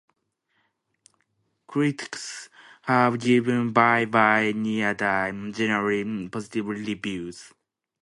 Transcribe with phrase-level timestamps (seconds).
[1.67, 2.49] Critics
[2.81, 7.53] have given "Bye Bye Nerdie" generally positive reviews.